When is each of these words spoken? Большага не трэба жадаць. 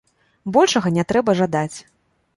Большага 0.55 0.93
не 0.97 1.03
трэба 1.13 1.37
жадаць. 1.43 1.77